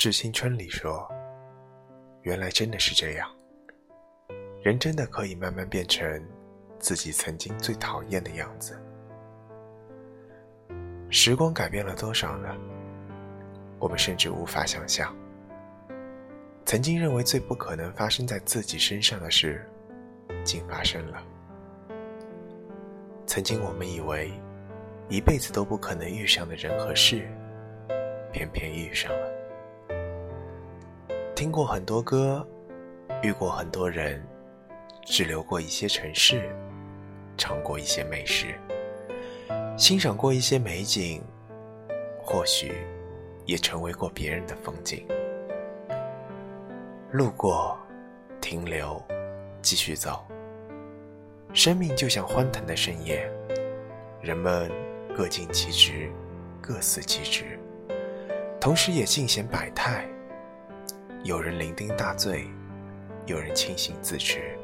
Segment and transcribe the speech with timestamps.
[0.00, 1.06] 致青春里说
[2.24, 3.30] ：“原来真的是这样，
[4.62, 6.26] 人真的可以慢慢变成
[6.78, 8.80] 自己曾经最讨厌的样子。”
[11.10, 12.48] 时光改变了多少呢？
[13.78, 15.14] 我们甚至无法想象。
[16.64, 19.68] 曾经认为最不可能发生在自己身上的事，
[20.42, 21.22] 竟发生了。
[23.26, 24.32] 曾经我们以为
[25.10, 27.30] 一辈子都不可能遇上的人和事，
[28.32, 29.39] 偏偏遇上了。
[31.40, 32.46] 听过很多歌，
[33.22, 34.22] 遇过很多人，
[35.06, 36.54] 只留过一些城市，
[37.38, 38.54] 尝过一些美食，
[39.74, 41.22] 欣赏过一些美景，
[42.22, 42.84] 或许
[43.46, 45.08] 也成为过别人的风景。
[47.10, 47.74] 路过，
[48.38, 49.02] 停留，
[49.62, 50.22] 继续走。
[51.54, 53.26] 生命就像欢腾的盛宴，
[54.20, 54.70] 人们
[55.16, 56.12] 各尽其职，
[56.60, 57.58] 各司其职，
[58.60, 60.06] 同时也尽显百态。
[61.22, 62.46] 有人酩酊大醉，
[63.26, 64.56] 有人清醒自持，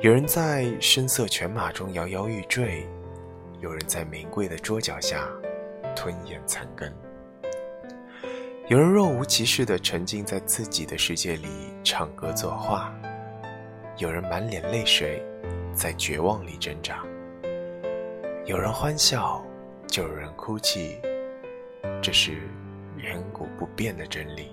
[0.00, 2.84] 有人在声色犬马中摇摇欲坠，
[3.60, 5.28] 有人在名贵的桌脚下
[5.94, 6.92] 吞咽残羹。
[8.66, 11.48] 有人若无其事地沉浸在自己的世界里
[11.84, 12.92] 唱歌作画，
[13.98, 15.22] 有人满脸泪水，
[15.72, 17.04] 在绝望里挣扎。
[18.44, 19.40] 有人欢笑，
[19.86, 20.98] 就有人哭泣，
[22.02, 22.32] 这是
[22.96, 24.50] 远古不变的真理。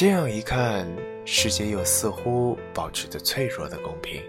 [0.00, 0.86] 这样一看，
[1.24, 4.22] 世界又似乎保持着脆弱的公平。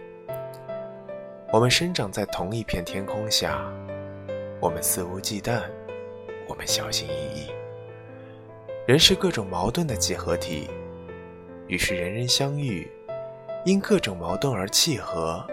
[1.54, 3.72] 我们生长在同一片天空下，
[4.60, 5.62] 我们肆无忌惮。
[6.48, 7.52] 我们小心翼翼。
[8.88, 10.68] 人是各种矛盾的集合体，
[11.68, 12.90] 于是人人相遇，
[13.64, 15.46] 因各种矛盾而契合，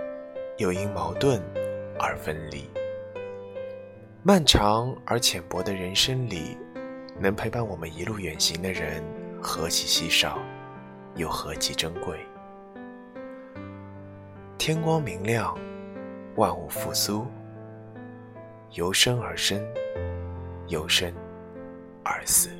[0.57, 1.43] 又因矛盾
[1.99, 2.65] 而分离。
[4.23, 6.57] 漫长而浅薄的人生里，
[7.21, 9.05] 能陪伴我们一路远行的人，
[9.49, 10.41] 何其稀少，
[11.15, 12.19] 又何其珍贵。
[14.59, 15.57] 天光明亮，
[16.35, 17.25] 万物复苏，
[18.73, 19.65] 由生而生。
[20.67, 21.15] 由生
[22.03, 22.51] 而死。